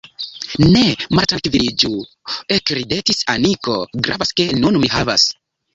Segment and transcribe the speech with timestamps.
[0.75, 0.79] Ne
[1.19, 1.91] maltrankviliĝu–
[2.59, 5.33] ekridetis Aniko– Gravas, ke nun mi havas.